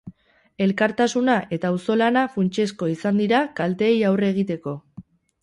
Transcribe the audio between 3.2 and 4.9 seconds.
dira kalteei aurre egiteko.